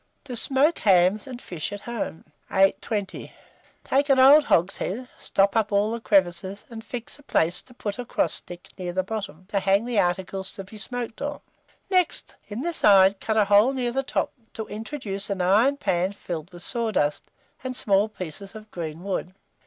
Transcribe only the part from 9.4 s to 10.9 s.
to hang the articles to be